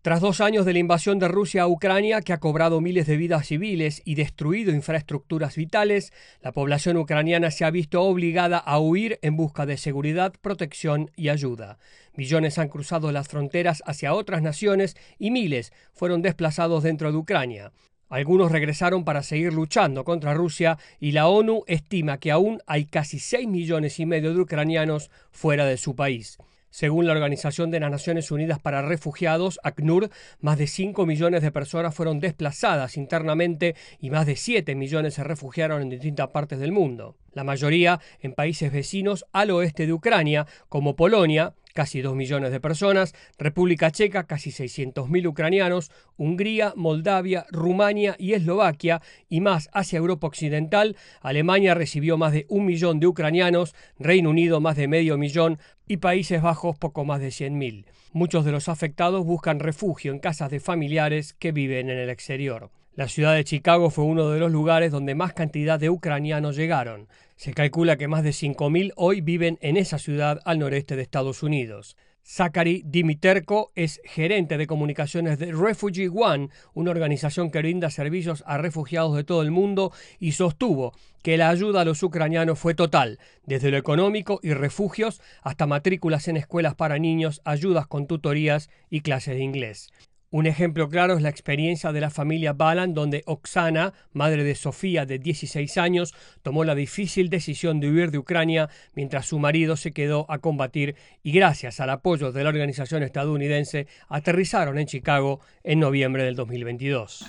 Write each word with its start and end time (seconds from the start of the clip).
Tras 0.00 0.20
dos 0.20 0.40
años 0.40 0.64
de 0.64 0.72
la 0.72 0.78
invasión 0.78 1.18
de 1.18 1.26
Rusia 1.26 1.62
a 1.62 1.66
Ucrania, 1.66 2.20
que 2.20 2.32
ha 2.32 2.38
cobrado 2.38 2.80
miles 2.80 3.08
de 3.08 3.16
vidas 3.16 3.48
civiles 3.48 4.00
y 4.04 4.14
destruido 4.14 4.72
infraestructuras 4.72 5.56
vitales, 5.56 6.12
la 6.40 6.52
población 6.52 6.96
ucraniana 6.98 7.50
se 7.50 7.64
ha 7.64 7.70
visto 7.72 8.02
obligada 8.02 8.58
a 8.58 8.78
huir 8.78 9.18
en 9.22 9.36
busca 9.36 9.66
de 9.66 9.76
seguridad, 9.76 10.32
protección 10.40 11.10
y 11.16 11.30
ayuda. 11.30 11.78
Millones 12.14 12.58
han 12.58 12.68
cruzado 12.68 13.10
las 13.10 13.26
fronteras 13.26 13.82
hacia 13.86 14.14
otras 14.14 14.40
naciones 14.40 14.96
y 15.18 15.32
miles 15.32 15.72
fueron 15.92 16.22
desplazados 16.22 16.84
dentro 16.84 17.10
de 17.10 17.18
Ucrania. 17.18 17.72
Algunos 18.08 18.52
regresaron 18.52 19.04
para 19.04 19.24
seguir 19.24 19.52
luchando 19.52 20.04
contra 20.04 20.32
Rusia 20.32 20.78
y 21.00 21.10
la 21.10 21.26
ONU 21.26 21.64
estima 21.66 22.18
que 22.18 22.30
aún 22.30 22.62
hay 22.66 22.84
casi 22.84 23.18
6 23.18 23.48
millones 23.48 23.98
y 23.98 24.06
medio 24.06 24.32
de 24.32 24.40
ucranianos 24.40 25.10
fuera 25.32 25.66
de 25.66 25.76
su 25.76 25.96
país. 25.96 26.38
Según 26.70 27.06
la 27.06 27.12
Organización 27.12 27.70
de 27.70 27.80
las 27.80 27.90
Naciones 27.90 28.30
Unidas 28.30 28.58
para 28.58 28.82
Refugiados, 28.82 29.58
ACNUR, 29.62 30.10
más 30.40 30.58
de 30.58 30.66
5 30.66 31.06
millones 31.06 31.42
de 31.42 31.50
personas 31.50 31.94
fueron 31.94 32.20
desplazadas 32.20 32.96
internamente 32.96 33.74
y 34.00 34.10
más 34.10 34.26
de 34.26 34.36
7 34.36 34.74
millones 34.74 35.14
se 35.14 35.24
refugiaron 35.24 35.82
en 35.82 35.88
distintas 35.88 36.28
partes 36.28 36.58
del 36.58 36.72
mundo. 36.72 37.16
La 37.32 37.44
mayoría 37.44 38.00
en 38.20 38.34
países 38.34 38.72
vecinos 38.72 39.24
al 39.32 39.50
oeste 39.50 39.86
de 39.86 39.92
Ucrania, 39.92 40.46
como 40.68 40.94
Polonia, 40.94 41.54
casi 41.78 42.02
2 42.02 42.16
millones 42.16 42.50
de 42.50 42.58
personas, 42.58 43.14
República 43.38 43.92
Checa, 43.92 44.24
casi 44.24 44.50
600.000 44.50 45.28
ucranianos, 45.28 45.92
Hungría, 46.16 46.72
Moldavia, 46.74 47.46
Rumania 47.52 48.16
y 48.18 48.32
Eslovaquia, 48.32 49.00
y 49.28 49.40
más 49.40 49.70
hacia 49.72 49.98
Europa 49.98 50.26
Occidental, 50.26 50.96
Alemania 51.20 51.76
recibió 51.76 52.18
más 52.18 52.32
de 52.32 52.46
un 52.48 52.66
millón 52.66 52.98
de 52.98 53.06
ucranianos, 53.06 53.76
Reino 53.96 54.30
Unido 54.30 54.60
más 54.60 54.74
de 54.74 54.88
medio 54.88 55.18
millón 55.18 55.60
y 55.86 55.98
Países 55.98 56.42
Bajos 56.42 56.76
poco 56.76 57.04
más 57.04 57.20
de 57.20 57.28
100.000. 57.28 57.84
Muchos 58.12 58.44
de 58.44 58.50
los 58.50 58.68
afectados 58.68 59.24
buscan 59.24 59.60
refugio 59.60 60.10
en 60.10 60.18
casas 60.18 60.50
de 60.50 60.58
familiares 60.58 61.32
que 61.34 61.52
viven 61.52 61.90
en 61.90 61.98
el 61.98 62.10
exterior. 62.10 62.72
La 62.98 63.06
ciudad 63.06 63.36
de 63.36 63.44
Chicago 63.44 63.90
fue 63.90 64.04
uno 64.06 64.28
de 64.28 64.40
los 64.40 64.50
lugares 64.50 64.90
donde 64.90 65.14
más 65.14 65.32
cantidad 65.32 65.78
de 65.78 65.88
ucranianos 65.88 66.56
llegaron. 66.56 67.06
Se 67.36 67.54
calcula 67.54 67.96
que 67.96 68.08
más 68.08 68.24
de 68.24 68.30
5.000 68.30 68.92
hoy 68.96 69.20
viven 69.20 69.56
en 69.60 69.76
esa 69.76 70.00
ciudad 70.00 70.40
al 70.44 70.58
noreste 70.58 70.96
de 70.96 71.02
Estados 71.02 71.44
Unidos. 71.44 71.96
Zachary 72.24 72.82
Dimiterko 72.84 73.70
es 73.76 74.00
gerente 74.04 74.58
de 74.58 74.66
comunicaciones 74.66 75.38
de 75.38 75.52
Refugee 75.52 76.10
One, 76.12 76.48
una 76.74 76.90
organización 76.90 77.52
que 77.52 77.60
brinda 77.60 77.88
servicios 77.90 78.42
a 78.48 78.58
refugiados 78.58 79.14
de 79.14 79.22
todo 79.22 79.42
el 79.42 79.52
mundo, 79.52 79.92
y 80.18 80.32
sostuvo 80.32 80.92
que 81.22 81.36
la 81.36 81.50
ayuda 81.50 81.82
a 81.82 81.84
los 81.84 82.02
ucranianos 82.02 82.58
fue 82.58 82.74
total, 82.74 83.20
desde 83.46 83.70
lo 83.70 83.76
económico 83.76 84.40
y 84.42 84.54
refugios 84.54 85.22
hasta 85.42 85.68
matrículas 85.68 86.26
en 86.26 86.36
escuelas 86.36 86.74
para 86.74 86.98
niños, 86.98 87.42
ayudas 87.44 87.86
con 87.86 88.08
tutorías 88.08 88.70
y 88.90 89.02
clases 89.02 89.36
de 89.36 89.44
inglés. 89.44 89.92
Un 90.30 90.46
ejemplo 90.46 90.90
claro 90.90 91.16
es 91.16 91.22
la 91.22 91.30
experiencia 91.30 91.90
de 91.90 92.02
la 92.02 92.10
familia 92.10 92.52
Balan, 92.52 92.92
donde 92.92 93.22
Oksana, 93.24 93.94
madre 94.12 94.44
de 94.44 94.54
Sofía 94.54 95.06
de 95.06 95.18
16 95.18 95.78
años, 95.78 96.14
tomó 96.42 96.64
la 96.64 96.74
difícil 96.74 97.30
decisión 97.30 97.80
de 97.80 97.90
huir 97.90 98.10
de 98.10 98.18
Ucrania 98.18 98.68
mientras 98.94 99.24
su 99.24 99.38
marido 99.38 99.76
se 99.76 99.92
quedó 99.92 100.26
a 100.30 100.40
combatir 100.40 100.96
y 101.22 101.32
gracias 101.32 101.80
al 101.80 101.88
apoyo 101.88 102.30
de 102.30 102.42
la 102.42 102.50
organización 102.50 103.02
estadounidense 103.02 103.86
aterrizaron 104.10 104.78
en 104.78 104.86
Chicago 104.86 105.40
en 105.64 105.80
noviembre 105.80 106.24
del 106.24 106.36
2022. 106.36 107.26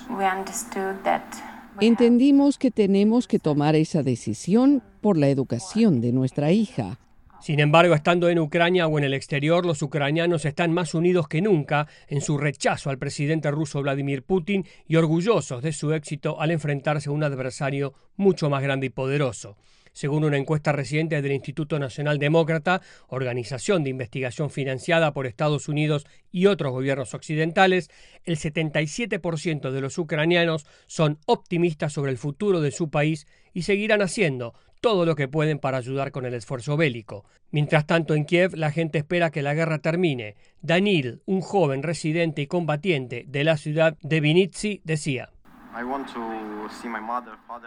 Entendimos 1.80 2.58
que 2.58 2.70
tenemos 2.70 3.26
que 3.26 3.38
tomar 3.38 3.76
esa 3.76 4.02
decisión 4.02 4.82
por 5.00 5.16
la 5.16 5.28
educación 5.28 6.02
de 6.02 6.12
nuestra 6.12 6.52
hija. 6.52 6.98
Sin 7.42 7.58
embargo, 7.58 7.94
estando 7.94 8.28
en 8.28 8.38
Ucrania 8.38 8.86
o 8.86 8.98
en 8.98 9.04
el 9.04 9.14
exterior, 9.14 9.64
los 9.64 9.80
ucranianos 9.80 10.44
están 10.44 10.72
más 10.72 10.92
unidos 10.92 11.26
que 11.26 11.40
nunca 11.40 11.88
en 12.06 12.20
su 12.20 12.36
rechazo 12.36 12.90
al 12.90 12.98
presidente 12.98 13.50
ruso 13.50 13.80
Vladimir 13.80 14.22
Putin 14.24 14.66
y 14.86 14.96
orgullosos 14.96 15.62
de 15.62 15.72
su 15.72 15.94
éxito 15.94 16.38
al 16.38 16.50
enfrentarse 16.50 17.08
a 17.08 17.12
un 17.12 17.24
adversario 17.24 17.94
mucho 18.16 18.50
más 18.50 18.62
grande 18.62 18.86
y 18.86 18.90
poderoso. 18.90 19.56
Según 19.92 20.24
una 20.24 20.36
encuesta 20.36 20.72
reciente 20.72 21.20
del 21.20 21.32
Instituto 21.32 21.78
Nacional 21.78 22.18
Demócrata, 22.18 22.82
organización 23.08 23.84
de 23.84 23.90
investigación 23.90 24.50
financiada 24.50 25.12
por 25.12 25.26
Estados 25.26 25.66
Unidos 25.66 26.06
y 26.30 26.46
otros 26.46 26.72
gobiernos 26.72 27.14
occidentales, 27.14 27.90
el 28.24 28.36
77% 28.36 29.70
de 29.70 29.80
los 29.80 29.98
ucranianos 29.98 30.66
son 30.86 31.18
optimistas 31.26 31.94
sobre 31.94 32.12
el 32.12 32.18
futuro 32.18 32.60
de 32.60 32.70
su 32.70 32.90
país 32.90 33.26
y 33.52 33.62
seguirán 33.62 34.02
haciendo 34.02 34.54
todo 34.80 35.04
lo 35.04 35.14
que 35.14 35.28
pueden 35.28 35.58
para 35.58 35.78
ayudar 35.78 36.10
con 36.10 36.26
el 36.26 36.34
esfuerzo 36.34 36.76
bélico. 36.76 37.24
Mientras 37.50 37.86
tanto, 37.86 38.14
en 38.14 38.24
Kiev 38.24 38.54
la 38.54 38.70
gente 38.70 38.98
espera 38.98 39.30
que 39.30 39.42
la 39.42 39.54
guerra 39.54 39.78
termine. 39.78 40.36
Danil, 40.62 41.22
un 41.26 41.40
joven 41.40 41.82
residente 41.82 42.42
y 42.42 42.46
combatiente 42.46 43.24
de 43.28 43.44
la 43.44 43.56
ciudad 43.56 43.96
de 44.02 44.20
Vinitsy, 44.20 44.80
decía. 44.84 45.30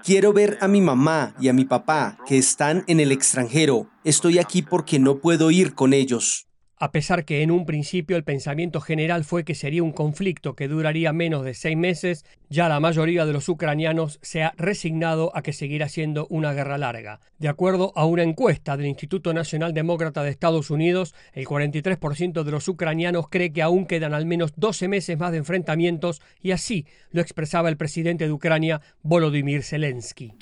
Quiero 0.03 0.33
ver 0.33 0.57
a 0.61 0.67
mi 0.67 0.81
mamá 0.81 1.35
y 1.39 1.47
a 1.49 1.53
mi 1.53 1.65
papá 1.65 2.17
que 2.25 2.37
están 2.37 2.83
en 2.87 2.99
el 2.99 3.11
extranjero. 3.11 3.87
Estoy 4.03 4.39
aquí 4.39 4.61
porque 4.61 4.99
no 4.99 5.19
puedo 5.19 5.51
ir 5.51 5.73
con 5.73 5.93
ellos. 5.93 6.47
A 6.83 6.91
pesar 6.91 7.23
que 7.23 7.43
en 7.43 7.49
un 7.49 7.65
principio 7.65 8.17
el 8.17 8.25
pensamiento 8.25 8.81
general 8.81 9.23
fue 9.23 9.45
que 9.45 9.55
sería 9.55 9.81
un 9.81 9.93
conflicto 9.93 10.53
que 10.53 10.67
duraría 10.67 11.13
menos 11.13 11.45
de 11.45 11.53
seis 11.53 11.77
meses, 11.77 12.25
ya 12.49 12.67
la 12.67 12.81
mayoría 12.81 13.25
de 13.25 13.31
los 13.31 13.47
ucranianos 13.47 14.19
se 14.21 14.43
ha 14.43 14.53
resignado 14.57 15.31
a 15.33 15.43
que 15.43 15.53
seguirá 15.53 15.87
siendo 15.87 16.27
una 16.29 16.51
guerra 16.51 16.77
larga. 16.77 17.21
De 17.39 17.47
acuerdo 17.47 17.93
a 17.95 18.05
una 18.05 18.23
encuesta 18.23 18.75
del 18.75 18.87
Instituto 18.87 19.33
Nacional 19.33 19.73
Demócrata 19.73 20.23
de 20.23 20.29
Estados 20.31 20.71
Unidos, 20.71 21.15
el 21.31 21.45
43% 21.45 22.43
de 22.43 22.51
los 22.51 22.67
ucranianos 22.67 23.29
cree 23.29 23.53
que 23.53 23.61
aún 23.61 23.85
quedan 23.85 24.13
al 24.13 24.25
menos 24.25 24.51
12 24.57 24.89
meses 24.89 25.17
más 25.17 25.31
de 25.31 25.37
enfrentamientos 25.37 26.21
y 26.41 26.51
así 26.51 26.85
lo 27.11 27.21
expresaba 27.21 27.69
el 27.69 27.77
presidente 27.77 28.25
de 28.25 28.33
Ucrania, 28.33 28.81
Volodymyr 29.03 29.63
Zelensky. 29.63 30.33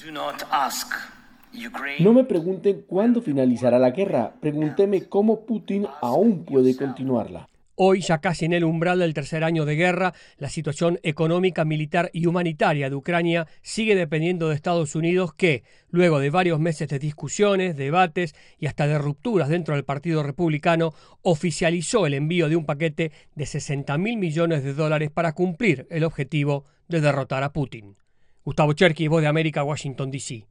No 2.00 2.14
me 2.14 2.24
pregunten 2.24 2.84
cuándo 2.88 3.22
finalizará 3.22 3.78
la 3.78 3.92
guerra, 3.92 4.34
pregúnteme 4.40 5.04
cómo 5.04 5.46
Putin 5.46 5.86
aún 6.02 6.46
puede 6.46 6.76
continuarla. 6.76 7.48
Hoy, 7.76 8.02
ya 8.02 8.20
casi 8.20 8.46
en 8.46 8.54
el 8.54 8.64
umbral 8.64 9.00
del 9.00 9.14
tercer 9.14 9.44
año 9.44 9.66
de 9.66 9.76
guerra, 9.76 10.14
la 10.38 10.50
situación 10.50 11.00
económica, 11.04 11.66
militar 11.66 12.12
y 12.14 12.28
humanitaria 12.28 12.90
de 12.90 12.96
Ucrania 12.96 13.48
sigue 13.64 13.96
dependiendo 13.96 14.50
de 14.50 14.56
Estados 14.56 14.94
Unidos 14.94 15.34
que, 15.34 15.64
luego 15.90 16.20
de 16.20 16.30
varios 16.30 16.60
meses 16.60 16.90
de 16.90 17.00
discusiones, 17.00 17.76
debates 17.76 18.36
y 18.60 18.68
hasta 18.68 18.86
de 18.88 19.00
rupturas 19.00 19.50
dentro 19.50 19.74
del 19.74 19.84
Partido 19.84 20.22
Republicano, 20.22 20.94
oficializó 21.24 22.06
el 22.06 22.14
envío 22.14 22.50
de 22.50 22.56
un 22.56 22.66
paquete 22.66 23.12
de 23.36 23.46
60 23.46 23.98
mil 23.98 24.18
millones 24.18 24.64
de 24.64 24.74
dólares 24.74 25.10
para 25.10 25.34
cumplir 25.34 25.88
el 25.90 26.04
objetivo 26.04 26.66
de 26.88 27.02
derrotar 27.02 27.42
a 27.42 27.52
Putin. 27.52 27.96
Gustavo 28.44 28.74
Cherky, 28.74 29.08
Voz 29.08 29.22
de 29.22 29.28
América, 29.28 29.64
Washington, 29.64 30.12
D.C. 30.12 30.46